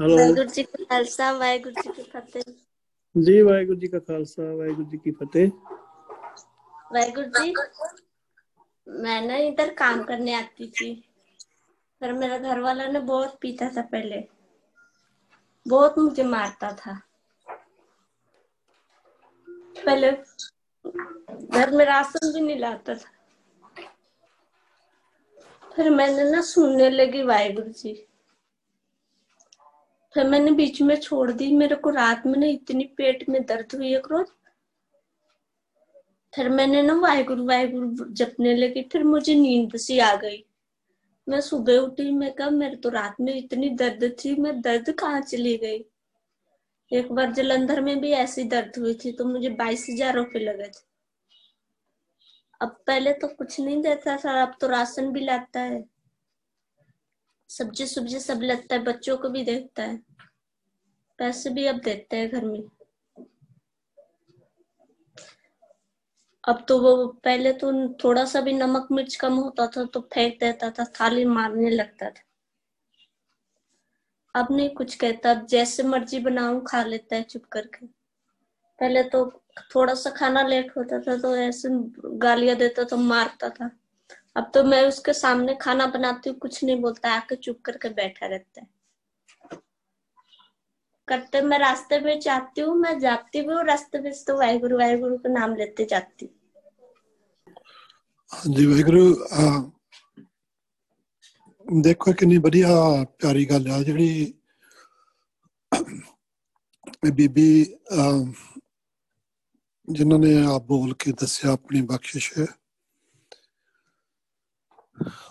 Hello. 0.00 0.44
जी 0.44 0.62
का 0.62 0.84
खालसा 0.84 1.32
जी 1.66 2.42
जी 3.16 3.42
वाहेगुरु 3.42 3.78
जी 3.78 3.88
का 3.88 3.98
खालसा 3.98 4.42
वाहेगुरु 4.42 4.88
जी 4.88 4.96
की 4.96 5.10
फतेह। 5.10 5.50
वाहेगुरु 6.92 7.26
जी 7.26 7.54
मैं 8.88 9.22
ना 9.22 9.36
इधर 9.36 9.74
काम 9.74 10.02
करने 10.02 10.34
आती 10.34 10.66
थी 10.70 11.04
पर 12.00 12.12
मेरा 12.12 12.38
घर 12.38 12.60
वाला 12.60 12.86
ने 12.86 13.00
बहुत 13.00 13.38
पीता 13.40 13.68
था 13.68 13.82
पहले। 13.82 14.28
बहुत 15.68 15.98
मुझे 15.98 16.22
मारता 16.22 16.72
था। 16.72 17.02
पहले 19.86 20.12
घर 21.48 21.70
में 21.70 21.84
राशन 21.84 22.32
भी 22.32 22.40
नहीं 22.40 22.58
लाता 22.58 22.94
था। 22.94 23.12
फिर 25.76 25.90
मैंने 25.90 26.30
ना 26.30 26.40
सुनने 26.40 26.90
लगी 26.90 27.22
वाहेगुरु 27.22 27.68
जी। 27.68 28.08
फिर 30.14 30.28
मैंने 30.28 30.50
बीच 30.52 30.80
में 30.82 30.94
छोड़ 30.96 31.30
दी। 31.32 31.52
मेरे 31.56 31.76
को 31.76 31.90
रात 31.90 32.26
में 32.26 32.38
ना 32.38 32.46
इतनी 32.48 32.84
पेट 32.96 33.28
में 33.28 33.44
दर्द 33.46 33.74
हुई 33.76 33.94
एक 33.96 34.06
रोज 34.10 34.26
फिर 36.32 36.48
मैंने 36.48 36.82
ना 36.82 36.94
वाहिगुरु 36.94 37.44
वाहिगुरु 37.46 38.04
जपने 38.10 38.54
लगी। 38.54 38.82
फिर 38.92 39.04
मुझे 39.04 39.34
नींद 39.34 39.76
सी 39.76 39.98
आ 39.98 40.14
गई। 40.16 40.44
मैं 41.26 41.40
सुबह 41.40 41.78
उठी, 41.78 42.10
मैं 42.10 42.32
कहा, 42.32 42.50
मेरे 42.50 42.76
तो 42.76 42.88
रात 42.88 43.16
में 43.20 43.34
इतनी 43.34 43.68
दर्द 43.70 44.04
थी, 44.20 44.34
मैं 44.36 44.60
दर्द 44.60 44.90
कहाँ 44.90 45.20
चली 45.22 45.56
गई? 45.56 45.84
एक 46.90 47.12
बार 47.12 47.32
जलंधर 47.32 47.80
में 47.80 48.00
भी 48.00 48.10
ऐसी 48.12 48.44
दर्द 48.44 48.78
हुई 48.78 48.94
थी 48.94 49.12
तो 49.12 49.24
मुझे 49.24 49.48
बाईस 49.50 49.86
हज़ार 49.90 50.14
रुपये 50.14 50.42
लगे 50.44 50.68
थे। 50.68 50.80
अब 52.60 52.76
पहले 52.86 53.12
तो 53.12 53.28
कुछ 53.28 53.60
नहीं 53.60 53.80
देता 53.82 54.16
था, 54.16 54.42
अब 54.42 54.56
तो 54.60 54.68
राशन 54.68 55.12
भी 55.12 55.20
लाता 55.20 55.60
है। 55.60 55.84
सब्ज़ी 57.58 57.86
सब्ज़ी 57.86 58.20
सब 58.20 58.42
लगता 58.42 58.74
है, 58.74 58.82
बच्चों 58.82 59.16
को 59.16 59.28
भी 59.28 59.44
देता 59.44 59.82
है। 59.82 59.96
पैसे 61.18 61.50
भी 61.50 61.66
अब 61.66 61.80
देते 61.80 62.16
हैं 62.16 62.30
घर 62.30 62.44
में। 62.44 62.62
अब 66.44 66.64
तो 66.68 66.78
वो, 66.80 67.06
पहले 67.24 67.52
तो 67.52 67.72
थोड़ा 67.94 68.24
सा 68.24 68.40
भी 68.40 68.52
नमक 68.52 68.88
मिर्च 68.92 69.16
कम 69.16 69.34
होता 69.34 69.66
था 69.66 69.84
तो 69.84 70.00
फेंक 70.14 70.38
देता 70.40 70.70
था, 70.70 70.84
थाली 70.84 71.24
मारने 71.24 71.70
लगता 71.70 72.10
था। 72.10 72.22
अब 74.34 74.48
नहीं 74.50 74.70
कुछ 74.70 74.94
कहता 74.94 75.30
अब 75.30 75.46
जैसे 75.46 75.82
मर्ज़ी 75.82 76.20
बनाऊँ, 76.20 76.64
खा 76.64 76.82
लेता 76.84 77.16
है 77.16 77.22
चुप 77.22 77.44
करके। 77.44 77.86
पहले 78.78 79.02
तो 79.02 79.24
थोड़ा 79.74 79.94
सा 79.94 80.10
खाना 80.10 80.42
लेट 80.42 80.72
होता 80.76 80.98
था 80.98 81.16
तो 81.16 81.36
ऐसे 81.36 81.68
गालियाँ 82.18 82.56
देता 82.56 82.84
तो 82.84 82.96
मारता 82.96 83.48
था। 83.48 83.70
अब 84.35 84.51
तो 84.53 84.63
मैं 84.63 84.81
उसके 84.87 85.13
सामने 85.13 85.53
खाना 85.61 85.85
बनाती 85.87 86.29
हूँ 86.29 86.37
कुछ 86.39 86.63
नहीं 86.63 86.79
बोलता 86.81 87.11
आके 87.13 87.35
चुप 87.37 87.59
करके 87.65 87.89
बैठा 87.93 88.25
रहता 88.25 88.61
है 88.61 88.67
करते 91.07 91.41
मैं 91.41 91.57
रास्ते 91.59 91.99
में 91.99 92.19
जाती 92.19 92.61
हूँ 92.61 92.75
मैं 92.77 92.97
जाती 92.99 93.41
भी 93.41 93.53
हूँ 93.53 93.63
रास्ते 93.65 93.99
में 93.99 94.11
तो 94.27 94.37
वाहिगुरु 94.37 94.77
वाहिगुरु 94.77 95.17
का 95.17 95.29
नाम 95.33 95.55
लेते 95.55 95.85
जाती 95.85 96.25
हूँ 96.25 96.35
ਹਾਂਜੀ 98.31 98.65
ਵਾਹਿਗੁਰੂ 98.65 99.01
ਅਹ, 99.15 99.61
ਦੇਖੋ 101.65 102.13
ਕਿੰਨੀ 102.13 102.37
ਵਧੀਆ 102.37 102.67
ਪਿਆਰੀ 103.19 103.45
ਗੱਲ 103.45 103.67
ਆ 103.71 103.81
ਜਿਹੜੀ 103.83 104.33
ਇਹ 107.03 107.11
ਬੀਬੀ 107.11 107.47
ਅਹ, 107.93 108.25
ਜਿਨ੍ਹਾਂ 109.87 110.19
ਨੇ 110.19 110.33
ਆਪ 110.45 110.63
ਬੋਲ 110.65 110.93
ਕੇ 110.99 111.11
ਦੱਸਿਆ 111.11 111.51
ਆਪਣੀ 111.51 111.81
ਬਖਸ਼ਿਸ਼ 111.85 112.31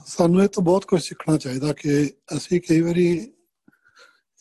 ਸਾਨੂੰ 0.05 0.43
ਇਹ 0.43 0.47
ਤੋਂ 0.47 0.63
ਬਹੁਤ 0.63 0.85
ਕੁਝ 0.85 1.01
ਸਿੱਖਣਾ 1.03 1.37
ਚਾਹੀਦਾ 1.37 1.73
ਕਿ 1.73 2.13
ਅਸੀਂ 2.37 2.61
ਕਈ 2.61 2.81
ਵਾਰੀ 2.81 3.33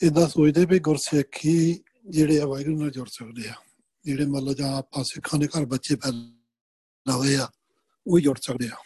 ਇਦਾਂ 0.02 0.28
ਸੋਚਦੇ 0.28 0.64
ਵੀ 0.64 0.78
ਗੁਰਸਿੱਖੀ 0.78 1.82
ਜਿਹੜੇ 2.08 2.40
ਆ 2.40 2.46
ਵਾਹਿਗੁਰੂ 2.46 2.80
ਨਾਲ 2.80 2.90
ਜੁੜ 2.90 3.08
ਸਕਦੇ 3.08 3.48
ਆ। 3.48 3.54
ਜਿਹੜੇ 4.04 4.26
ਮੰਨ 4.26 4.44
ਲਓ 4.44 4.54
ਜਾਂ 4.54 4.76
ਆਪਾਂ 4.76 5.04
ਸਿੱਖਾਂ 5.04 5.38
ਦੇ 5.40 5.46
ਘਰ 5.46 5.64
ਬੱਚੇ 5.64 5.96
ਪੈਦਾ 5.96 7.12
ਹੋਏ 7.12 7.36
ਆ 7.36 7.48
ਉਹ 8.06 8.18
ਹੀ 8.18 8.22
ਜੁੜ 8.22 8.38
ਸਕਦੇ 8.40 8.68
ਆ। 8.68 8.76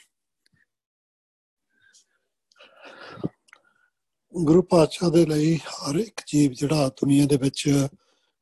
ਗੁਰੂ 4.34 4.62
ਪਾਤਸ਼ਾਹ 4.62 5.11
ਦੇ 5.11 5.27
ਲਈ 5.27 5.56
ਹਰ 5.56 5.94
ਇੱਕ 5.94 6.21
ਜੀਵ 6.27 6.53
ਜਿਹੜਾ 6.53 6.89
ਦੁਨੀਆ 6.89 7.27
ਦੇ 7.27 7.37
ਵਿੱਚ 7.37 7.89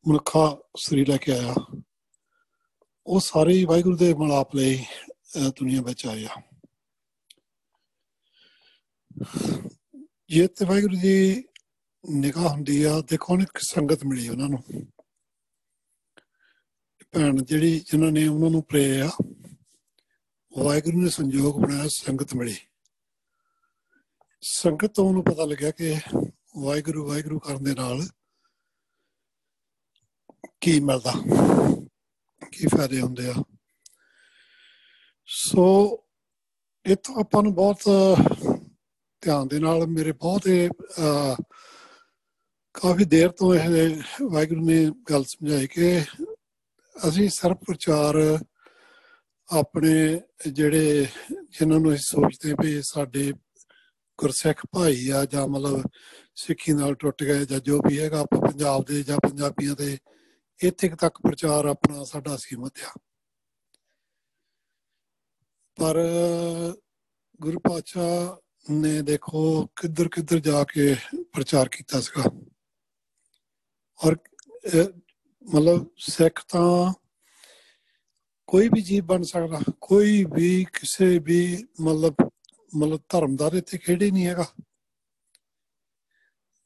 ਮਨੁੱਖਾ 0.08 0.58
ਸਰੀਰ 0.76 1.08
ਲੈ 1.08 1.16
ਕੇ 1.16 1.32
ਆਇਆ 1.32 1.54
ਉਹ 3.06 3.20
ਸਾਰੇ 3.20 3.52
ਹੀ 3.52 3.64
ਵਾਹਿਗੁਰੂ 3.64 3.96
ਦੇ 3.96 4.14
ਮਲਾਪ 4.14 4.56
ਲਈ 4.56 4.84
ਅਹ, 5.36 5.48
ਦੁਨੀਆ 5.48 5.82
ਵਿੱਚ 5.82 6.06
ਆਏ 6.06 6.26
ਆ 9.20 9.60
ਜੇ 10.28 10.46
ਤੇ 10.46 10.64
ਵਾਹਿਗੁਰੂ 10.64 10.96
ਜੀ 10.96 11.44
ਨਿਗਾਹ 12.04 12.48
ਹੁੰਦੀ 12.48 12.82
ਆ, 12.82 13.00
ਦੇਖੋ 13.00 13.32
ਉਹਨੇ 13.32 13.46
ਸੰਗਤ 13.58 14.04
ਮਿਲੀ 14.04 14.28
ਉਹਨਾਂ 14.28 14.48
ਨੂੰ। 14.48 14.62
ਭੈਣ 17.12 17.42
ਜਿਹੜੀ 17.42 17.78
ਜਿਨ੍ਹਾਂ 17.80 18.10
ਨੇ 18.12 18.26
ਉਹਨਾਂ 18.28 18.50
ਨੂੰ 18.50 18.62
ਪ੍ਰੇਰਿਆ, 18.62 19.10
ਵਾਹਿਗੁਰੂ 20.52 21.02
ਨੇ 21.02 21.10
ਸੰਜੋਗ 21.10 21.60
ਬਣਾਇਆ, 21.62 21.88
ਸੰਗਤ 21.88 22.34
ਮਿਲੀ। 22.34 22.56
ਸੰਗਤ 24.42 24.94
ਤੋਂ 24.94 25.04
ਉਹਨੂੰ 25.04 25.24
ਪਤਾ 25.24 25.44
ਲੱਗਿਆ 25.44 25.70
ਕਿ 25.70 25.96
ਵਾਹਿਗੁਰੂ 26.58 27.06
ਵਾਹਿਗੁਰੂ 27.08 27.38
ਕਰਨ 27.38 27.62
ਦੇ 27.64 27.74
ਨਾਲ 27.74 28.06
ਕੀ 30.60 30.80
ਮਿਲਦਾ, 30.80 31.12
ਕੀ 32.52 32.66
ਫਾਇਦੇ 32.66 33.00
ਹੁੰਦੇ 33.00 33.28
ਆ। 33.28 33.34
ਸੋ 35.26 35.64
ਇਤੋਂ 36.86 37.14
ਆਪਾਂ 37.20 37.42
ਨੂੰ 37.42 37.54
ਬਹੁਤ 37.54 37.82
ਧਿਆਨ 39.22 39.48
ਦੇ 39.48 39.58
ਨਾਲ 39.58 39.86
ਮੇਰੇ 39.86 40.12
ਬਹੁਤ 40.12 40.46
ਇਹ 40.46 40.70
ਅਹ, 40.98 41.36
ਕਾਫੀ 42.74 43.04
ਦੇਰ 43.04 43.28
ਤੋਂ 43.28 43.54
ਇਹ 43.54 43.96
ਵਾਹਿਗੁਰੂ 44.22 44.64
ਨੇ 44.64 44.90
ਗੱਲ 45.10 45.24
ਸਮਝਾਈ 45.24 45.66
ਕਿ 45.66 46.00
ਅਸੀਂ 46.94 47.28
ਸਰਬ 47.28 47.56
ਪ੍ਰਚਾਰ 47.56 48.38
ਆਪਣੇ 49.50 50.20
ਜਿਹੜੇ 50.52 51.06
ਜਿਨ੍ਹਾਂ 51.32 51.80
ਨੂੰ 51.80 51.94
ਅਸੀਂ 51.94 52.02
ਸੋਚਦੇ 52.02 52.54
ਵੀ 52.62 52.82
ਸਾਡੇ 52.84 53.32
ਗੁਰਸਿੱਖ 54.18 54.60
ਭਾਈ 54.66 55.08
ਆ 55.08 55.24
ਜਾਂ 55.24 55.46
ਮਤਲਬ 55.48 55.82
ਸਿੱਖੀ 56.34 56.72
ਨਾਲ 56.72 56.94
ਟੁੱਟ 56.94 57.22
ਗਏ 57.24 57.44
ਜਾਂ 57.44 57.60
ਜੋ 57.60 57.78
ਵੀ 57.78 58.00
ਹੈਗਾ 58.00 58.20
ਆਪਾਂ 58.20 58.40
ਪੰਜਾਬ 58.40 58.84
ਦੇ 58.84 59.02
ਜਾਂ 59.02 59.18
ਪੰਜਾਬੀਆਂ 59.18 59.74
ਦੇ 59.76 59.98
ਇੱਥੇ 60.60 60.88
ਕੁ 60.88 60.96
ਤੱਕ 60.96 61.18
ਪ੍ਰਚਾਰ 61.22 61.64
ਆਪਣਾ 61.64 62.04
ਸਾਡਾ 62.04 62.36
ਸੀਮਤ 62.36 62.72
ਆ। 62.82 62.92
ਪਰ 65.76 65.96
ਗੁਰੂ 67.40 67.58
ਪਾਤਸ਼ਾਹ 67.58 68.36
ਨੇ 68.70 69.02
ਦੇਖੋ 69.02 69.66
ਕਿੱਧਰ 69.66 70.08
ਕਿੱਧਰ 70.08 70.38
ਜਾ 70.38 70.64
ਕੇ 70.64 70.96
ਪ੍ਰਚਾਰ 71.32 71.68
ਕੀਤਾ 71.68 72.00
ਸੀਗਾ। 72.00 72.22
ਔਰ 74.04 74.16
ਅਹ, 74.16 75.00
ਮਤਲਬ 75.54 75.86
ਸਿੱਖ 75.96 76.44
ਤਾਂ 76.48 76.92
ਕੋਈ 78.46 78.68
ਵੀ 78.68 78.82
ਜੀਵ 78.82 79.04
ਬਣ 79.04 79.22
ਸਕਦਾ 79.22 79.60
ਕੋਈ 79.80 80.24
ਵੀ 80.34 80.64
ਕਿਸੇ 80.64 81.18
ਵੀ 81.18 81.66
ਮਤਲਬ 81.80 82.14
ਮਤਲਬ 82.76 83.00
ਧਰਮ 83.08 83.36
ਦਾ 83.36 83.50
ਇੱਥੇ 83.54 83.78
ਖੇੜੇ 83.78 84.10
ਨਹੀਂ 84.10 84.26
ਹੈਗਾ। 84.26 84.46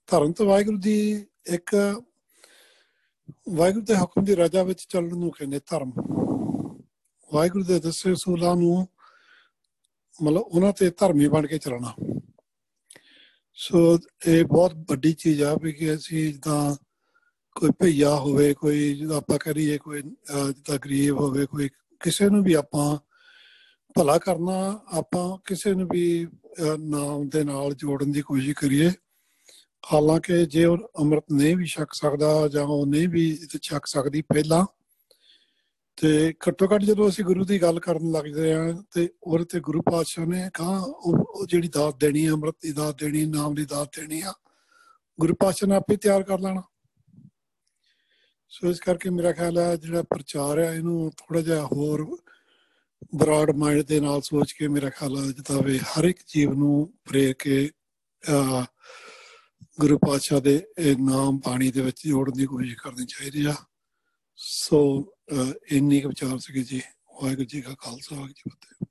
ਧਰਮ 0.06 0.32
ਤਾਂ 0.32 0.46
ਵਾਹਿਗੁਰੂ 0.46 0.78
ਦੀ 0.78 1.26
ਇੱਕ 1.46 2.02
ਵਾਹਿਗੁਰੂ 3.48 3.84
ਦੇ 3.84 3.96
ਹੁਕਮ 3.96 4.24
ਦੀ 4.24 4.34
ਰਜਾ 4.34 4.62
ਵਿੱਚ 4.62 4.86
ਚੱਲਣ 4.88 5.16
ਨੂੰ 5.16 5.30
ਕਹਿੰਦੇ 5.30 5.58
ਧਰਮ। 5.58 5.92
ਵਾਹਿਗੁਰੂ 7.32 7.64
ਦੇ 7.64 7.80
ਦੱਸੇ 7.80 8.14
ਸੂਲਾਂ 8.14 8.56
ਨੂੰ 8.56 8.88
ਮਤਲਬ 10.22 10.40
ਉਹਨਾਂ 10.40 10.72
ਤੇ 10.72 10.90
ਧਰਮੀ 10.90 11.28
ਬਣ 11.28 11.46
ਕੇ 11.46 11.58
ਚੱਲਣਾ। 11.58 11.94
ਸੋ 13.52 13.98
ਇਹ 14.26 14.44
ਬਹੁਤ 14.44 14.74
ਵੱਡੀ 14.74 15.12
ਚੀਜ਼ 15.12 15.42
ਆ 15.42 15.56
ਵੀ 15.62 15.72
ਕਿ 15.72 15.94
ਅਸੀਂ 15.94 16.32
ਜਿੱਦਾਂ 16.32 16.76
ਕੋਈ 17.54 17.70
ਭਈਆ 17.70 18.14
ਹੋਵੇ 18.14 18.54
ਕੋਈ 18.54 18.94
ਜਿਹਦਾ 18.94 19.16
ਆਪਾਂ 19.16 19.38
ਕਰੀਏ 19.38 19.78
ਕੋਈ 19.78 20.02
ਅਹ, 20.02 20.46
ਜਿੱਦਾਂ 20.46 20.78
ਗਰੀਬ 20.78 21.16
ਹੋਵੇ 21.20 21.46
ਕੋਈ 21.46 21.68
ਕਿਸੇ 22.00 22.28
ਨੂੰ 22.28 22.42
ਵੀ 22.44 22.52
ਆਪਾਂ 22.52 22.98
ਭਲਾ 23.94 24.18
ਕਰਨਾ 24.18 24.80
ਆਪਾਂ 24.92 25.38
ਕਿਸੇ 25.44 25.74
ਨੂੰ 25.74 25.88
ਵੀ 25.92 26.26
ਅਹ, 26.26 26.76
ਨਾਮ 26.78 27.28
ਦੇ 27.28 27.44
ਨਾਲ 27.44 27.74
ਜੋੜਨ 27.74 28.12
ਦੀ 28.12 28.20
ਕੋਸ਼ਿਸ਼ 28.22 28.56
ਕਰੀਏ। 28.56 28.90
ਹਾਲਾਂਕਿ 29.92 30.46
ਜੇ 30.46 30.64
ਉਹ 30.64 30.78
ਅੰਮ੍ਰਿਤ 31.00 31.24
ਨਹੀਂ 31.32 31.56
ਵੀ 31.56 31.66
ਛਕ 31.66 31.86
ਸਕਦਾ 31.92 32.48
ਜਾਂ 32.48 32.64
ਉਹ 32.64 32.86
ਨਹੀਂ 32.86 33.08
ਵੀ 33.08 33.38
ਛਕ 33.62 33.86
ਸਕਦੀ 33.86 34.22
ਪਹਿਲਾਂ 34.22 34.66
ਤੇ 35.96 36.34
ਘੱਟੋ 36.48 36.66
ਘੱਟ 36.74 36.82
ਜਦੋਂ 36.82 37.08
ਅਸੀਂ 37.08 37.24
ਗੁਰੂ 37.24 37.44
ਦੀ 37.44 37.62
ਗੱਲ 37.62 37.80
ਕਰਨ 37.80 38.10
ਲੱਗਦੇ 38.12 38.52
ਆ 38.52 38.82
ਤੇ 38.94 39.08
ਉਹਦੇ 39.22 39.44
ਤੇ 39.44 39.60
ਗੁਰੂ 39.60 39.82
ਪਾਤਸ਼ਾਹ 39.82 40.26
ਨੇ 40.26 40.50
ਕਹਾ 40.54 40.78
ਉਹ 40.78 41.16
ਉਹ 41.18 41.46
ਜਿਹੜੀ 41.46 41.68
ਦਾਤ 41.68 41.96
ਦੇਣੀ 42.00 42.26
ਹੈ 42.26 42.32
ਅੰਮ੍ਰਿਤ 42.32 42.54
ਦੀ 42.62 42.72
ਦਾਤ 42.72 42.98
ਦੇਣੀ 42.98 43.24
ਨਾਮ 43.26 43.54
ਦੀ 43.54 43.64
ਦਾਤ 43.64 44.00
ਦੇਣੀ 44.00 44.20
ਆ 44.20 44.32
ਗੁਰੂ 45.20 45.34
ਪਾਤਸ਼ਾਹ 45.34 45.68
ਨੇ 45.68 45.76
ਆਪੇ 45.76 45.96
ਤਿਆਰ 45.96 46.22
ਕਰ 46.22 46.38
ਲੈਣਾ। 46.40 46.62
ਸੋ 48.48 48.70
ਇਸ 48.70 48.80
ਕਰਕੇ 48.80 49.10
ਮੇਰਾ 49.10 49.32
ਖਿਆਲ 49.32 49.58
ਹੈ 49.58 49.76
ਜਿਹੜਾ 49.76 50.02
ਪ੍ਰਚਾਰ 50.02 50.58
ਹੈ 50.58 50.74
ਇਹਨੂੰ 50.74 51.10
ਥੋੜਾ 51.16 51.40
ਜਿਹਾ 51.40 51.64
ਹੋਰ 51.66 52.16
ਬਰਾਡ 53.14 53.50
ਮਾਈਂਡ 53.50 53.82
ਦੇ 53.82 54.00
ਨਾਲ 54.00 54.20
ਸੋਚ 54.22 54.52
ਕੇ 54.52 54.68
ਮੇਰਾ 54.68 54.90
ਖਿਆਲ 54.90 55.16
ਹੈ 55.16 55.22
ਜਿੱਦਾਂ 55.22 55.62
ਵੀ 55.62 55.78
ਹਰ 55.78 56.04
ਇੱਕ 56.04 56.18
ਜੀਵ 56.34 56.52
ਨੂੰ 56.52 56.92
ਪ੍ਰੇਰ 57.04 57.32
ਕੇ 57.32 57.70
ਅਹ, 58.30 58.64
ਗੁਰੂ 59.80 59.98
ਪਾਤਸ਼ਾਹ 59.98 60.40
ਦੇ 60.40 60.66
ਇਹ 60.78 60.96
ਨਾਮ 60.96 61.38
ਬਾਣੀ 61.38 61.70
ਦੇ 61.70 61.80
ਵਿੱਚ 61.80 62.06
ਜੋੜਨ 62.08 62.32
ਦੀ 62.32 62.46
ਕੋਸ਼ਿਸ਼ 62.46 62.76
ਕਰਨੀ 62.76 63.06
ਚਾਹੀਦੀ 63.06 63.44
ਆ। 63.44 63.54
ਸੋ 64.36 65.02
ਅਹ, 65.32 65.52
ਇੰਨੀ 65.72 66.00
ਕੁ 66.00 66.08
ਵਿਚਾਰ 66.08 66.38
ਸੀਗੇ 66.38 66.62
ਜੀ। 66.62 66.82
ਵਾਹਿਗੁਰੂ 67.22 67.44
ਜੀ 67.44 67.60
ਕਾ 67.60 67.74
ਖਾਲਸਾ 67.78 68.16
ਵਾਹਿਗੁਰੂ 68.16 68.32
ਜੀ 68.32 68.42
ਕੀ 68.42 68.50
ਫਤਿਹ। 68.50 68.86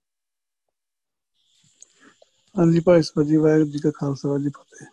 ਹਾਂਜੀ 2.59 2.79
ਭਾਈ 2.79 3.01
ਸਾਹਿਬ 3.01 3.27
ਜੀ 3.27 3.35
ਵਾਹਿਗੁਰੂ 3.35 3.69
ਜੀ 3.71 3.79
ਕਾ 3.79 3.91
ਖਾਲਸਾ 3.91 4.29
ਵਾਹਿਗੁਰੂ 4.29 4.49
ਜੀ 4.49 4.49
ਕੀ 4.49 4.63
ਫਤਿਹ। 4.63 4.87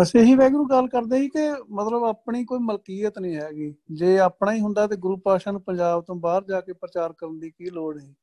ਬਸ 0.00 0.12
ਇਹੀ 0.16 0.34
ਵੈਗਰੂ 0.34 0.66
ਗੱਲ 0.66 0.88
ਕਰਦੇ 0.88 1.18
ਸੀ 1.18 1.28
ਕਿ 1.28 1.38
ਮਤਲਬ 1.70 2.04
ਆਪਣੀ 2.04 2.44
ਕੋਈ 2.44 2.58
ਮਲਕੀਅਤ 2.58 3.18
ਨਹੀਂ 3.18 3.36
ਹੈਗੀ। 3.36 3.74
ਜੇ 3.92 4.18
ਆਪਣਾ 4.18 4.52
ਹੀ 4.52 4.60
ਹੁੰਦਾ 4.60 4.86
ਤੇ 4.86 4.96
ਗੁਰੂ 4.96 5.16
ਪਾਸ਼ਾ 5.16 5.50
ਨੂੰ 5.50 5.62
ਪੰਜਾਬ 5.62 6.04
ਤੋਂ 6.04 6.14
ਬਾਹਰ 6.14 6.44
ਜਾ 6.44 6.60
ਕੇ 6.60 6.72
ਪ੍ਰਚਾਰ 6.72 7.12
ਕਰਨ 7.12 7.38
ਦੀ 7.38 7.50
ਕੀ 7.50 7.70
ਲੋੜ 7.70 8.00
ਹੈ 8.02 8.14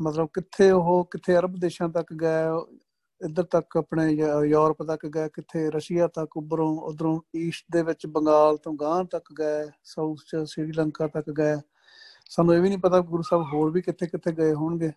ਮਤਲਬ 0.00 0.28
ਕਿੱਥੇ 0.34 0.70
ਉਹ 0.70 1.08
ਕਿੱਥੇ 1.10 1.36
ਅਰਬ 1.36 1.56
ਦੇਸ਼ਾਂ 1.56 1.88
ਤੱਕ 1.88 2.14
ਗਏ 2.14 2.48
ਇੱਧਰ 3.20 3.42
ਤੱਕ 3.42 3.76
ਆਪਣੇ 3.76 4.06
ਯੂਰਪ 4.10 4.82
ਤੱਕ 4.82 5.06
ਗਏ 5.06 5.28
ਕਿੱਥੇ 5.28 5.70
ਰਸ਼ੀਆ 5.70 6.06
ਤੱਕ 6.06 6.36
ਉੱਪਰੋਂ 6.36 6.68
ਉਧਰੋਂ 6.80 7.20
ਈਸਟ 7.36 7.64
ਦੇ 7.72 7.82
ਵਿੱਚ 7.82 8.06
ਬੰਗਾਲ 8.06 8.56
ਤੋਂ 8.56 8.72
ਗਾਂ 8.80 9.04
ਤੱਕ 9.04 9.32
ਗਏ 9.40 9.70
ਸਾਊਥ 9.84 10.18
ਚ 10.28 10.44
ਸ੍ਰੀਲੰਕਾ 10.48 11.06
ਤੱਕ 11.06 11.30
ਗਏ। 11.30 11.56
ਸਾਨੂੰ 12.30 12.54
ਇਹ 12.54 12.60
ਵੀ 12.60 12.68
ਨਹੀਂ 12.68 12.78
ਪਤਾ 12.78 13.00
ਗੁਰੂ 13.00 13.22
ਸਾਹਿਬ 13.22 13.44
ਹੋਰ 13.52 13.70
ਵੀ 13.70 13.82
ਕਿੱਥੇ 13.82 14.06
ਕਿੱਥੇ 14.06 14.32
ਗਏ 14.32 14.52
ਹੋਣਗੇ। 14.54 14.92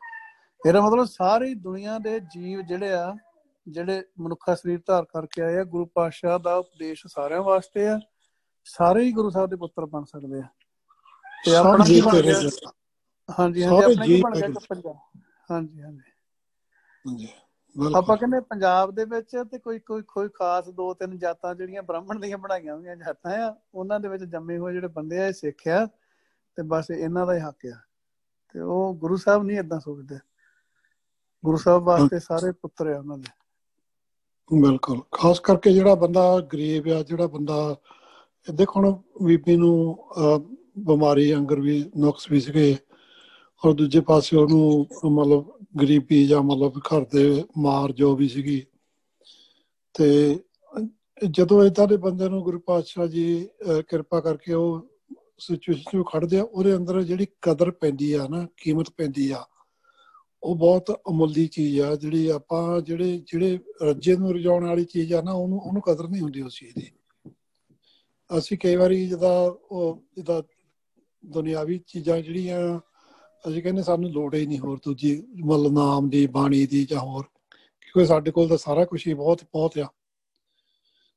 ਇਹਦਾ 0.61 0.81
ਮਤਲਬ 0.81 1.05
ਸਾਰੀ 1.05 1.53
ਦੁਨੀਆ 1.55 1.97
ਦੇ 1.99 2.19
ਜੀਵ 2.19 2.61
ਜਿਹੜੇ 2.61 2.91
ਆ 2.93 3.13
ਜਿਹੜੇ 3.67 4.03
ਮਨੁੱਖਾ 4.19 4.55
ਸਰੀਰ 4.55 4.79
ਧਾਰ 4.87 5.05
ਕਰਕੇ 5.05 5.41
ਆਏ 5.41 5.57
ਆ 5.57 5.63
ਗੁਰੂ 5.63 5.85
ਪਾਤਸ਼ਾਹ 5.85 6.39
ਦਾ 6.39 6.55
ਉਪਦੇਸ਼ 6.55 7.05
ਸਾਰਿਆਂ 7.07 7.41
ਵਾਸਤੇ 7.41 7.87
ਆ 7.87 7.99
ਸਾਰੇ 8.67 9.03
ਹੀ 9.03 9.11
ਗੁਰੂ 9.11 9.29
ਸਾਹਿਬ 9.29 9.49
ਦੇ 9.49 9.55
ਪੁੱਤਰ 9.55 9.85
ਬਣ 9.85 10.03
ਸਕਦੇ 10.03 10.39
ਆ। 10.39 10.47
ਤੇ 11.45 11.55
ਆਪਣਾ 11.55 11.85
ਕੀ 11.85 11.99
ਬਣ 12.01 12.21
ਗਿਆ। 12.21 12.39
ਹਾਂਜੀ 13.29 13.63
ਹਾਂਜੀ 13.63 13.83
ਆਪਣਾ 13.83 14.05
ਕੀ 14.05 14.21
ਬਣ 14.21 14.35
ਗਿਆ 14.35 14.93
ਹਾਂਜੀ 15.51 15.81
ਹਾਂਜੀ। 15.81 16.11
ਹਾਂਜੀ। 17.05 17.27
ਆਪਾਂ 17.95 18.17
ਕਹਿੰਦੇ 18.17 18.39
ਪੰਜਾਬ 18.39 18.91
ਦੇ 18.91 19.05
ਵਿੱਚ 19.05 19.43
ਤੇ 19.51 19.59
ਕੋਈ 19.59 19.79
ਕੋਈ 19.79 20.01
ਕੋਈ 20.01 20.29
ਖਾਸ 20.29 20.69
ਦੋ 20.69 20.93
ਤਿੰਨ 20.93 21.17
ਜਾਤਾਂ 21.17 21.55
ਜਿਹੜੀਆਂ 21.55 21.83
ਬ੍ਰਾਹਮਣ 21.83 22.19
ਦੀਆਂ 22.19 22.37
ਬਣਾਈਆਂ 22.37 22.75
ਹੋਈਆਂ 22.75 22.95
ਜਾਤਾਂ 22.95 23.31
ਆ 23.31 23.55
ਉਹਨਾਂ 23.73 23.99
ਦੇ 23.99 24.07
ਵਿੱਚ 24.07 24.23
ਜੰਮੇ 24.23 24.57
ਹੋਏ 24.57 24.73
ਜਿਹੜੇ 24.73 24.87
ਬੰਦੇ 24.87 25.19
ਆ 25.19 25.27
ਇਹ 25.27 25.33
ਸਿੱਖ 25.33 25.67
ਆ 25.67 25.85
ਤੇ 26.55 26.63
ਬਸ 26.63 26.89
ਇਹਨਾਂ 26.89 27.27
ਦਾ 27.27 27.33
ਹੀ 27.35 27.39
ਹੱਕ 27.39 27.65
ਆ। 27.65 27.77
ਤੇ 28.53 28.59
ਉਹ 28.59 28.93
ਗੁਰੂ 28.93 29.15
ਸਾਹਿਬ 29.15 29.43
ਨਹੀਂ 29.43 29.59
ਇਦਾਂ 29.59 29.79
ਸੋਚਦੇ। 29.79 30.17
ਗੁਰੂ 31.45 31.57
ਸਾਹਿਬ 31.57 31.83
ਵਾਸਤੇ 31.83 32.19
ਸਾਰੇ 32.19 32.51
ਪੁੱਤਰ 32.51 32.87
ਆ 32.87 32.99
ਉਹਨਾਂ 32.99 33.17
ਦੇ। 33.17 33.31
ਬਿਲਕੁਲ। 34.61 35.01
ਖਾਸ 35.11 35.39
ਕਰਕੇ 35.39 35.73
ਜਿਹੜਾ 35.73 35.95
ਬੰਦਾ 35.95 36.39
ਗਰੀਬ 36.39 36.87
ਆ 36.87 37.03
ਜਿਹੜਾ 37.03 37.27
ਬੰਦਾ 37.27 37.75
ਦੇਖੋ 38.53 38.79
ਹੁਣ 38.79 39.01
ਬੀਬੀ 39.25 39.55
ਨੂੰ 39.55 39.97
ਬਿਮਾਰੀ 40.79 41.35
ਅੰਗਰ 41.35 41.59
ਵੀ 41.59 41.91
ਨੁਕਸ 41.97 42.31
ਵੀ 42.31 42.39
ਸੀਗੇ 42.39 42.77
ਔਰ 43.65 43.73
ਦੂਜੇ 43.73 43.99
ਪਾਸੇ 43.99 44.37
ਉਹਨੂੰ 44.37 44.87
ਮਤਲਬ 45.11 45.58
ਗਰੀਬੀ 45.73 46.27
ਜਾਂ 46.27 46.41
ਮਤਲਬ 46.43 46.77
ਘਰ 46.77 47.05
ਦੇ 47.05 47.43
ਮਾਰ 47.57 47.91
ਜੋ 47.91 48.15
ਵੀ 48.15 48.27
ਸੀਗੀ। 48.27 48.65
ਤੇ 49.93 50.39
ਜਦੋਂ 51.29 51.63
ਇਦਾਂ 51.65 51.87
ਦੇ 51.87 51.97
ਬੰਦੇ 51.97 52.29
ਨੂੰ 52.29 52.43
ਗੁਰੂ 52.43 52.59
ਪਾਤਸ਼ਾਹ 52.59 53.07
ਜੀ 53.07 53.45
ਅਹ, 53.45 53.81
ਕਿਰਪਾ 53.81 54.19
ਕਰਕੇ 54.19 54.53
ਉਹ 54.53 54.87
ਸਿਚੁਏਸ਼ਨ 55.39 55.95
ਨੂੰ 55.95 56.05
ਖੜਦੇ 56.05 56.39
ਆ 56.39 56.43
ਉਹਦੇ 56.43 56.75
ਅੰਦਰ 56.75 57.01
ਜਿਹੜੀ 57.03 57.27
ਕਦਰ 57.41 57.71
ਪੈਂਦੀ 57.71 58.13
ਆ 58.13 58.27
ਨਾ 58.27 58.47
ਕੀਮਤ 58.57 58.89
ਪੈਂਦੀ 58.97 59.31
ਆ 59.31 59.45
ਉਹ 60.43 60.55
ਬਹੁਤ 60.55 61.01
ਅਮੁੱਲੀ 61.09 61.47
ਚੀਜ਼ 61.47 61.79
ਆ 61.81 61.95
ਜਿਹੜੀ 61.95 62.27
ਆਪਾਂ 62.27 62.81
ਜਿਹੜੇ 62.81 63.17
ਜਿਹੜੇ 63.17 63.59
ਰੱਜੇ 63.83 64.15
ਨੂੰ 64.15 64.33
ਰਜਾਉਣ 64.33 64.65
ਵਾਲੀ 64.65 64.85
ਚੀਜ਼ 64.85 65.13
ਆ 65.13 65.21
ਨਾ 65.21 65.31
ਉਹਨੂੰ 65.31 65.59
ਉਹਨੂੰ 65.59 65.81
ਕਦਰ 65.81 66.07
ਨਹੀਂ 66.07 66.21
ਹੁੰਦੀ 66.21 66.41
ਉਸ 66.41 66.53
ਚੀਜ਼ 66.53 66.75
ਦੀ। 66.75 66.91
ਅਸੀਂ 68.37 68.57
ਕਈ 68.57 68.75
ਵਾਰੀ 68.75 69.07
ਜਿਹਦਾ 69.07 69.55
ਉਹ 69.71 70.03
ਜਿਹਦਾ 70.15 70.43
ਦੁਨਿਆਵੀ 71.25 71.79
ਚੀਜ਼ਾਂ 71.87 72.21
ਜਿਹੜੀਆਂ 72.21 72.79
ਅਸੀਂ 73.47 73.63
ਕਹਿੰਦੇ 73.63 73.83
ਸਾਨੂੰ 73.83 74.09
ਲੋੜ 74.11 74.35
ਹੀ 74.35 74.45
ਨਹੀਂ 74.45 74.59
ਹੋਰ 74.59 74.79
ਦੂਜੀ 74.85 75.23
ਮਤਲਬ 75.45 75.71
ਨਾਮ 75.71 76.09
ਦੀ 76.09 76.27
ਬਾਣੀ 76.27 76.65
ਦੀ 76.65 76.85
ਜਾਂ 76.85 76.99
ਹੋਰ 76.99 77.23
ਕਿਉਂਕਿ 77.81 78.05
ਸਾਡੇ 78.05 78.31
ਕੋਲ 78.31 78.47
ਤਾਂ 78.47 78.57
ਸਾਰਾ 78.57 78.85
ਕੁਝ 78.85 79.07
ਹੀ 79.07 79.13
ਬਹੁਤ 79.13 79.43
ਬਹੁਤ 79.43 79.77
ਆ। 79.77 79.87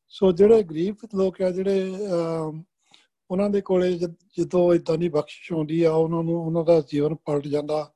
ਸੋ 0.09 0.33
ਜਿਹੜੇ 0.33 0.63
ਗਰੀਬ 0.63 0.97
ਲੋਕ 1.15 1.43
ਆ 1.43 1.51
ਜਿਹੜੇ 1.51 1.95
ਅਮ, 2.07 2.63
ਉਹਨਾਂ 3.31 3.51
ਦੇ 3.51 3.61
ਕੋਲੇ 3.61 3.99
ਜਦ- 3.99 4.15
ਜਦੋਂ 4.39 4.75
ਇਦਾਂ 4.75 4.99
ਦੀ 4.99 5.09
ਬਖਸ਼ਿਸ਼ 5.09 5.53
ਆਉਂਦੀ 5.53 5.83
ਆ 5.83 5.93
ਉਹਨਾਂ 5.93 6.23
ਨੂੰ 6.23 6.47
ਉਹਨਾਂ 6.47 6.65
ਦਾ 6.65 6.81
ਜੀਵਨ 6.81 7.15
ਪਲਟ 7.15 7.49
ਜਾਂਦਾ 7.49 7.93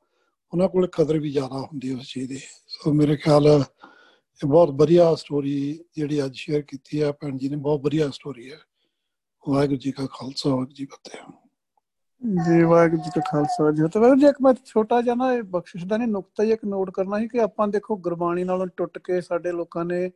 ਉਹਨਾਂ 0.53 0.69
ਕੋਲ 0.69 0.87
ਕਦਰ 0.87 1.19
ਵੀ 1.19 1.31
ਜ਼ਿਆਦਾ 1.31 1.61
ਹੁੰਦੀ 1.61 1.91
ਹੈ 1.91 1.97
ਉਸ 1.97 2.07
ਚੀਜ਼ 2.07 2.29
ਦੀ। 2.29 2.41
ਸੋ 2.67 2.93
ਮੇਰੇ 2.93 3.17
ਖਿਆਲ 3.17 3.47
ਇਹ 3.47 4.47
ਬਹੁਤ 4.47 4.71
ਵਧੀਆ 4.71 5.15
ਸਟੋਰੀ 5.15 5.81
ਜਿਹੜੀ 5.97 6.25
ਅੱਜ 6.25 6.35
ਸ਼ੇਅਰ 6.35 6.63
ਕੀਤੀ 6.63 7.03
ਹੈ 7.03 7.13
ਭੈਣ 7.13 7.37
ਜੀ 7.39 7.49
ਨੇ 7.49 7.57
ਬਹੁਤ 7.57 7.81
ਵਧੀਆ 7.81 8.11
ਸਟੋਰੀ 8.11 8.53
ਹੈ 8.53 8.59
ਵਾਹਿਗੁਰੂ 9.49 9.79
ਜੀ 9.79 9.93
ਕਾ 9.93 10.07
ਖਾਲਸਾ 10.07 10.49
ਵਾਹਿਗੁਰੂ 10.51 10.75
ਜੀ 10.75 10.87
ਕੀ 10.87 10.97
ਫਤਿਹ। 10.97 11.46
ਜੀ, 12.23 12.63
ਵਾਹਿਗੁਰੂ 12.63 13.03
ਜੀ 13.03 13.11
ਕਾ 13.15 13.21
ਖਾਲਸਾ 13.31 13.71
ਜੀ 13.71 13.83
ਤੇ 13.93 13.99
ਵਾਹਿਗੁਰੂ 14.01 14.21
ਜੀ 14.21 14.27
ਇੱਕ 14.27 14.37
ਮੈਂ 14.43 14.53
ਛੋਟਾ 14.65 15.01
ਜਿਹਾ 15.03 15.15
ਨਾ 15.15 15.33
ਇਹ 15.33 15.43
ਬਖਸ਼ਿਸ਼ 15.51 15.85
ਦਾ 15.87 15.97
ਨਹੀਂ 15.97 16.09
ਨੁਕਤਾ 16.09 16.43
ਹੀ 16.43 16.53
ਇੱਕ 16.53 16.65
ਨੋਟ 16.65 16.91
ਕਰਨਾ 16.91 17.19
ਸੀ 17.19 17.29
ਕਿ 17.29 17.41
ਆਪਾਂ 17.41 17.67
ਦੇਖੋ 17.69 17.97
ਗੁਰਬਾਣੀ 18.07 18.45
ਨਾਲੋਂ 18.45 18.67
ਟੁੱਟ 18.77 18.99
ਕੇ 18.99 19.21
ਸਾਡੇ 19.21 19.53
ਲੋਕਾਂ 19.53 19.85
ਨੇ 19.85 20.09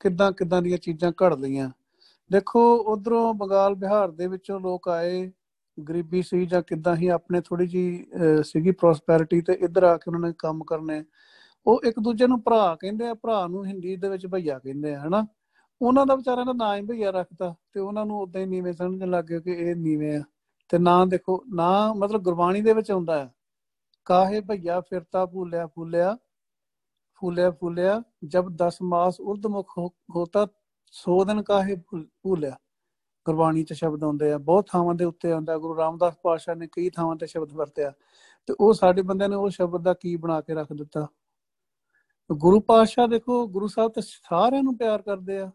ਕਿੱਦਾਂ 0.00 0.30
ਕਿੱਦਾਂ 0.32 0.60
ਦੀਆਂ 0.62 0.78
ਚੀਜ਼ਾਂ 0.78 1.12
ਘੜ 1.22 1.32
ਲਈਆਂ। 1.34 1.70
ਦੇਖੋ, 2.30 2.60
ਉਧਰੋਂ 2.92 3.32
ਬੰਗਾਲ, 3.34 3.74
ਬਿਹਾਰ 3.74 4.10
ਦੇ 4.10 4.26
ਵਿੱਚੋਂ 4.26 4.60
ਲੋਕ 4.60 4.88
ਆਏ, 4.88 5.30
ਗਰੀਬੀ 5.78 6.22
ਸੀ 6.22 6.44
ਜਾਂ 6.46 6.62
ਕਿੱਦਾਂ 6.62 6.96
ਹੀ 6.96 7.08
ਆਪਣੇ 7.08 7.40
ਥੋੜੀ 7.40 7.66
ਜੀ 7.66 7.84
ਸੀਗੀ 8.44 8.70
ਪ੍ਰੋਸਪੈਰਿਟੀ 8.70 9.40
ਤੇ 9.40 9.52
ਇੱਧਰ 9.60 9.82
ਆ 9.84 9.96
ਕੇ 9.96 10.10
ਉਹਨਾਂ 10.10 10.20
ਨੇ 10.20 10.32
ਕੰਮ 10.38 10.64
ਕਰਨੇ। 10.64 11.02
ਉਹ 11.66 11.82
ਇੱਕ 11.86 12.00
ਦੂਜੇ 12.00 12.26
ਨੂੰ 12.26 12.40
ਭਰਾ 12.42 12.74
ਕਹਿੰਦੇ 12.80 13.08
ਆ, 13.08 13.14
ਭਰਾ 13.14 13.46
ਨੂੰ 13.46 13.64
ਹਿੰਦੀ 13.66 13.96
ਦੇ 13.96 14.08
ਵਿੱਚ 14.08 14.26
ਭਈਆ 14.26 14.58
ਕਹਿੰਦੇ 14.58 14.94
ਆ, 14.94 15.00
ਹਨਾ? 15.06 15.26
ਉਹਨਾਂ 15.80 16.06
ਦਾ 16.06 16.14
ਵਿਚਾਰਿਆਂ 16.14 16.46
ਦਾ 16.46 16.52
ਨਾਂ 16.56 16.76
ਹੀ 16.76 16.82
ਭਈਆ 16.86 17.10
ਰੱਖਤਾ 17.10 17.54
ਤੇ 17.72 17.80
ਉਹਨਾਂ 17.80 18.04
ਨੂੰ 18.06 18.20
ਉਦਾਂ 18.20 18.40
ਹੀ 18.40 18.46
ਨੀਵੇਂ 18.46 18.72
ਸਮਝਣ 18.72 19.10
ਲੱਗ 19.10 19.24
ਗਏ 19.24 19.40
ਕਿ 19.40 19.52
ਇਹ 19.52 19.74
ਨੀਵੇਂ 19.76 20.16
ਆ। 20.18 20.22
ਤੇ 20.68 20.78
ਨਾਂ 20.78 21.06
ਦੇਖੋ, 21.06 21.44
ਨਾਂ 21.48 21.94
ਮਤਲਬ 21.94 22.22
ਗੁਰਬਾਣੀ 22.22 22.60
ਦੇ 22.60 22.72
ਵਿੱਚ 22.72 22.90
ਆਉਂਦਾ 22.90 23.18
ਹੈ। 23.18 23.34
ਕਾਹੇ 24.04 24.40
ਭਈਆ 24.40 24.80
ਫਿਰਤਾ 24.80 25.26
ਭੂਲਿਆ 25.26 25.66
ਫੂਲਿਆ 25.66 26.18
ਫੂਲਿਆ 27.16 27.50
ਫੂਲਿਆ 27.50 28.02
ਜਬ 28.24 28.48
10 28.48 28.78
ਮਾਸ 28.82 29.20
ਉਰਦਮੁਖ 29.20 29.78
ਹੋ- 29.78 29.90
ਹੋਤਾ, 30.16 30.46
ਸੋ 30.86 31.24
ਦਿਨ 31.24 31.42
ਕਾਹੇ 31.42 31.76
ਭੁ- 31.76 32.04
ਭੂਲਿਆ। 32.22 32.58
ਗੁਰਬਾਣੀ 33.24 33.64
ਚ 33.64 33.72
ਸ਼ਬਦ 33.72 34.04
ਆਉਂਦੇ 34.04 34.32
ਆ, 34.32 34.38
ਬਹੁਤ 34.38 34.68
ਥਾਵਾਂ 34.72 34.94
ਦੇ 34.94 35.04
ਉੱਤੇ 35.04 35.32
ਆਉਂਦਾ 35.32 35.58
ਗੁਰੂ 35.58 35.76
ਰਾਮਦਾਸ 35.76 36.16
ਪਾਤਸ਼ਾਹ 36.22 36.54
ਨੇ 36.54 36.66
ਕਈ 36.66 36.90
ਥਾਵਾਂ 36.90 37.16
ਤੇ 37.16 37.26
ਸ਼ਬਦ 37.26 37.52
ਵਰਤਿਆ। 37.52 37.90
ਤੇ 38.46 38.54
ਉਹ 38.60 38.72
ਸਾਡੇ 38.72 39.02
ਬੰਦਿਆਂ 39.02 39.28
ਨੇ 39.28 39.36
ਉਹ 39.36 39.50
ਸ਼ਬਦ 39.50 39.82
ਦਾ 39.82 39.94
ਕੀ 39.94 40.16
ਬਣਾ 40.16 40.40
ਕੇ 40.40 40.54
ਰੱਖ 40.54 40.72
ਦਿੱਤਾ? 40.72 41.06
ਗੁਰੂ 42.32 42.60
ਪਾਤਸ਼ਾਹ 42.60 43.08
ਦੇਖੋ, 43.08 43.48
ਗੁਰੂ 43.48 43.66
ਸਾਹਿਬ 43.66 43.92
ਤੇ 43.92 44.00
ਸਾਰਿਆਂ 44.00 44.62
ਨੂੰ 44.62 44.78
ਪਿਆਰ 44.78 45.02
ਕਰਦੇ 45.02 45.38
ਆ। 45.38 45.50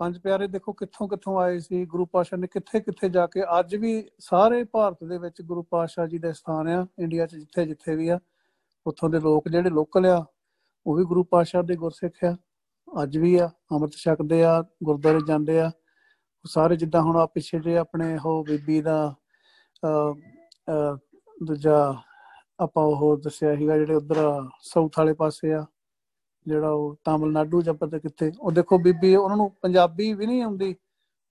ਪੰਜ 0.00 0.18
ਪਿਆਰੇ 0.18 0.46
ਦੇਖੋ 0.46 0.72
ਕਿੱਥੋਂ 0.72 1.08
ਕਿੱਥੋਂ 1.08 1.38
ਆਏ 1.40 1.58
ਸੀ, 1.58 1.84
ਗੁਰੂ 1.86 2.04
ਪਾਤਸ਼ਾਹ 2.06 2.38
ਨੇ 2.38 2.46
ਕਿੱਥੇ 2.46 2.80
ਕਿੱਥੇ 2.80 3.08
ਜਾ 3.08 3.26
ਕੇ, 3.26 3.42
ਅੱਜ 3.58 3.74
ਵੀ 3.76 3.92
ਸਾਰੇ 4.18 4.62
ਭਾਰਤ 4.64 5.04
ਦੇ 5.04 5.18
ਵਿੱਚ 5.18 5.42
ਗੁਰੂ 5.42 5.62
ਪਾਤਸ਼ਾਹ 5.62 6.06
ਜੀ 6.06 6.18
ਦੇ 6.18 6.32
ਸਥਾਨ 6.32 6.68
ਆ, 6.68 6.86
ਇੰਡੀਆ 6.98 7.26
'ਚ 7.26 7.34
ਜਿੱਥੇ 7.36 7.64
ਜਿੱਥੇ 7.66 7.96
ਵੀ 7.96 8.08
ਆ, 8.08 8.18
ਉੱਥੋਂ 8.86 9.10
ਦੇ 9.10 9.20
ਲੋਕ 9.20 9.48
ਜਿਹੜੇ 9.48 9.70
ਲੋਕਲ 9.70 10.06
ਆ, 10.06 10.24
ਉਹ 10.86 10.96
ਵੀ 10.96 11.04
ਗੁਰੂ 11.04 11.24
ਪਾਤਸ਼ਾਹ 11.24 11.62
ਦੇ 11.62 11.76
ਗੁਰਸਿੱਖ 11.76 12.24
ਆ, 12.24 12.36
ਅੱਜ 13.02 13.18
ਵੀ 13.18 13.34
ਆ 13.36 13.48
ਅੰਮ੍ਰਿਤ 13.72 13.94
ਛਕਦੇ 13.96 14.42
ਆ, 14.44 14.62
ਗੁਰਦੁਆਰੇ 14.84 15.20
ਜਾਂਦੇ 15.26 15.60
ਆ, 15.60 15.66
ਉਹ 15.66 16.48
ਸਾਰੇ 16.48 16.76
ਜਿੱਦਾਂ 16.76 17.02
ਹੁਣ 17.02 17.16
ਆ 17.16 17.26
ਪਿੱਛੇ 17.26 17.58
ਜੇ 17.58 17.76
ਆਪਣੇ 17.76 18.16
ਉਹ 18.24 18.44
ਬੀਬੀ 18.44 18.80
ਦਾ 18.82 19.14
ਅ 19.82 20.12
ਅ 20.68 20.96
ਦੂਜਾ 21.44 21.76
ਆਪਾਂ 22.60 22.84
ਉਹ 22.84 23.16
ਦੱਸਿਆ 23.16 23.54
ਸੀਗਾ 23.56 23.76
ਜਿਹੜੇ 23.78 23.94
ਉਧਰ 23.94 24.16
ਸਾਊਥ 24.62 24.98
ਵਾਲੇ 24.98 25.12
ਪਾਸੇ 25.14 25.52
ਆ 25.54 25.64
ਜਿਹੜਾ 26.48 26.70
ਉਹ 26.70 26.96
ਤਾਮਿਲਨਾਡੂ 27.04 27.62
ਜਾਂ 27.62 27.74
ਪਤਾ 27.74 27.98
ਕਿੱਥੇ, 27.98 28.32
ਉਹ 28.40 28.52
ਦੇਖੋ 28.52 28.78
ਬੀਬੀ, 28.78 29.16
ਉਹਨਾਂ 29.16 29.36
ਨੂੰ 29.36 29.50
ਪੰਜਾਬੀ 29.50 30.12
ਵੀ 30.14 30.26
ਨਹੀਂ 30.26 30.42
ਆਉਂਦੀ, 30.42 30.76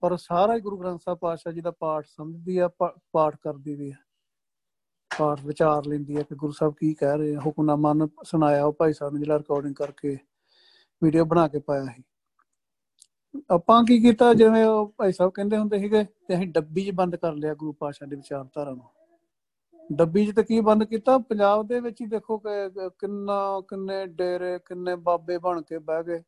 ਪਰ 0.00 0.16
ਸਾਰਾ 0.16 0.54
ਹੀ 0.54 0.60
ਗੁਰੂ 0.60 0.76
ਗ੍ਰੰਥ 0.76 1.00
ਸਾਹਿਬ 1.04 1.18
ਪਾਤਸ਼ਾਹ 1.18 1.52
ਜੀ 1.52 1.60
ਦਾ 1.60 1.70
ਪਾਠ 1.70 2.06
ਸਮਝਦੀ 2.06 2.58
ਆ, 2.58 2.68
ਪਾ- 2.68 3.00
ਪਾਠ 3.12 3.36
ਕਰਦੀ 3.36 3.74
ਵੀ 3.74 3.90
ਆ। 3.90 3.94
ਪਾਠ 5.18 5.44
ਵਿਚਾਰ 5.44 5.86
ਲੈਂਦੀ 5.86 6.16
ਆ 6.16 6.22
ਕਿ 6.22 6.34
ਗੁਰੂ 6.34 6.52
ਸਾਹਿਬ 6.52 6.74
ਕੀ 6.74 6.94
ਕਹਿ 6.94 7.18
ਰਹੇ 7.18 7.34
ਆ 7.34 7.40
ਹੁਕਮਨਾਮਾ 7.40 7.92
ਨੂੰ 7.92 8.10
ਸੁਣਾਇਆ 8.24 8.64
ਉਹ 8.64 8.72
ਭਾਈ 8.72 8.92
ਸਾਹਿਬ 8.92 9.14
ਨੇ 9.14 9.20
ਜਿਹੜਾ 9.20 9.38
ਰਿਕਾਰਡਿੰਗ 9.38 9.74
ਕਰਕੇ 9.74 10.18
ਵੀਡੀਓ 11.02 11.24
ਬਣਾ 11.24 11.48
ਕੇ 11.48 11.58
ਪਾਇਆ 11.58 11.84
ਸੀ। 11.84 12.02
ਆਪਾਂ 13.50 13.84
ਕੀ 13.84 14.00
ਕੀਤਾ, 14.00 14.34
ਜਿਵੇਂ 14.34 14.64
ਉਹ 14.64 14.94
ਭਾਈ 14.96 15.12
ਸਾਹਿਬ 15.12 15.32
ਕਹਿੰਦੇ 15.32 15.58
ਹੁੰਦੇ 15.58 15.78
ਸੀਗੇ 15.78 16.04
ਤੇ 16.04 16.34
ਅਸੀਂ 16.34 16.48
ਡੱਬੀ 16.48 16.84
'ਚ 16.84 16.90
ਬੰਦ 16.90 17.16
ਕਰ 17.16 17.32
ਲਿਆ 17.32 17.54
ਗੁਰੂ 17.54 17.72
ਪਾਤਸ਼ਾਹ 17.72 18.08
ਦੀ 18.08 18.16
ਵਿਚਾਰਧਾਰਾ 18.16 18.70
ਨੂੰ। 18.70 18.97
ਡੱਬੀ 19.92 20.26
'ਚ 20.26 20.36
ਤੇ 20.36 20.42
ਕੀ 20.42 20.60
ਬੰਦ 20.60 20.84
ਕੀਤਾ? 20.84 21.18
ਪੰਜਾਬ 21.18 21.66
ਦੇ 21.66 21.80
ਵਿੱਚ 21.80 22.00
ਹੀ 22.00 22.06
ਦੇਖੋ 22.06 22.38
ਕਿ 22.38 22.70
ਕਿ 22.70 22.90
ਕਿੰਨਾ, 22.98 23.62
ਕਿੰਨੇ 23.68 24.06
ਡੇਰੇ, 24.06 24.58
ਕਿੰਨੇ 24.58 24.96
ਬਾਬੇ 24.96 25.38
ਬਣ 25.38 25.62
ਕੇ 25.62 25.78
ਬਹਿ 25.78 26.04
ਗਏ। 26.04 26.22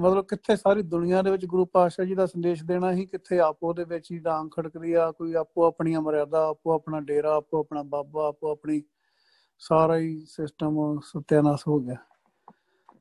ਮਤਲਬ 0.00 0.24
ਕਿੱਥੇ 0.24 0.56
ਸਾਰੀ 0.56 0.82
ਦੁਨੀਆ 0.82 1.22
ਦੇ 1.22 1.30
ਵਿੱਚ 1.30 1.46
ਗੁਰੂ 1.46 1.64
ਪਾਤਸ਼ਾਹ 1.64 2.06
ਜੀ 2.06 2.14
ਦਾ 2.14 2.26
ਸੰਦੇਸ਼ 2.26 2.64
ਦੇਣਾ 2.64 2.92
ਹੀ 2.92 3.06
ਕਿੱਥੇ 3.06 3.38
ਆਪੋ 3.38 3.72
ਦੇ 3.72 3.84
ਵਿੱਚ 3.84 4.12
ਹੀ 4.12 4.18
ਡਾਂਗ 4.18 4.48
ਖੜਕਦੀ 4.56 4.92
ਆ, 4.92 5.10
ਕੋਈ 5.10 5.34
ਆਪੋ 5.34 5.66
ਆਪਣੀਆਂ 5.66 6.00
ਮਰਿਆਦਾ, 6.00 6.48
ਆਪੋ 6.48 6.72
ਆਪਣਾ 6.72 7.00
ਡੇਰਾ, 7.00 7.36
ਆਪੋ 7.36 7.60
ਆਪਣਾ 7.60 7.82
ਬਾਬਾ, 7.82 8.28
ਆਪੋ 8.28 8.50
ਆਪਣੀ 8.50 8.82
ਸਾਰਾ 9.58 9.96
ਹੀ 9.96 10.20
ਸਿਸਟਮ 10.28 11.00
ਸਤਿਆਨਾਸ਼ 11.04 11.68
ਹੋ 11.68 11.80
ਗਿਆ। 11.80 11.96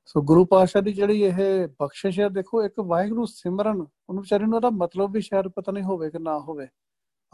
ਸੋ 0.05 0.21
ਗੁਰੂ 0.21 0.45
ਪਾਤਸ਼ਾਹ 0.45 0.81
ਦੀ 0.81 0.93
ਜਿਹੜੀ 0.93 1.23
ਇਹ 1.23 1.67
ਬਖਸ਼ਿਸ਼ 1.67 2.19
ਹੈ 2.19 2.29
ਦੇਖੋ 2.29 2.63
ਇੱਕ 2.63 2.73
ਵਾਹਿਗੁਰੂ 2.79 3.25
ਸਿਮਰਨ, 3.25 3.81
ਉਹਨੂੰ 4.09 4.21
ਵਿਚਾਰੇ 4.21 4.45
ਨੂੰ 4.45 4.55
ਉਹਦਾ 4.55 4.69
ਮਤਲਬ 4.69 5.11
ਵੀ 5.11 5.21
ਸ਼ਾਇਦ 5.21 5.47
ਪਤਾ 5.47 5.71
ਨਹੀਂ 5.71 5.83
ਹੋਵੇ 5.83 6.09
ਕਿ 6.09 6.19
ਨਾ 6.19 6.39
ਹੋਵੇ। 6.39 6.67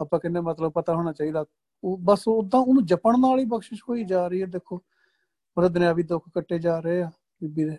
ਆਪਾਂ 0.00 0.20
ਕਿੰਨੇ 0.20 0.40
ਮਤਲਬ 0.40 0.72
ਪਤਾ 0.72 0.94
ਹੋਣਾ 0.94 1.12
ਚਾਹੀਦਾ। 1.12 1.44
ਉਹ 1.84 1.98
ਬਸ 1.98 2.28
ਉਦਾਂ 2.28 2.60
ਉਹਨੂੰ 2.60 2.86
ਜਪਣ 2.86 3.12
ਨਾਲ 3.18 3.38
ਹੀ 3.38 3.44
ਬਖਸ਼ਿਸ਼ 3.44 3.82
ਹੋਈ 3.88 4.04
ਜਾ 4.04 4.28
ਰਹੀ 4.28 4.42
ਹੈ, 4.42 4.46
ਦੇਖੋ। 4.46 4.82
ਉਹਦੇ 5.56 5.68
ਦੁਨਿਆਵੀ 5.68 6.02
ਦੁੱਖ 6.02 6.28
ਕੱਟੇ 6.34 6.58
ਜਾ 6.58 6.80
ਰਹੇ 6.80 7.02
ਆ 7.02 7.10
ਬੀਬੀ 7.42 7.64
ਦੇ। 7.64 7.76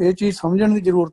ਇਹ 0.00 0.14
ਚੀਜ਼ 0.14 0.36
ਸਮਝਣ 0.36 0.74
ਦੀ 0.74 0.80
ਜ਼ਰੂਰਤ 0.80 1.08